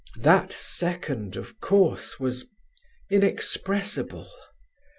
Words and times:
That 0.17 0.51
second, 0.51 1.35
of 1.35 1.59
course, 1.59 2.19
was 2.19 2.47
inexpressible. 3.11 4.27